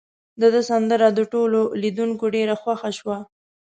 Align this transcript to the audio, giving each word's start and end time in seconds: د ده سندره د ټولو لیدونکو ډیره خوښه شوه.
د 0.41 0.43
ده 0.53 0.61
سندره 0.69 1.07
د 1.13 1.19
ټولو 1.33 1.59
لیدونکو 1.81 2.25
ډیره 2.35 2.55
خوښه 2.61 2.89
شوه. 2.99 3.17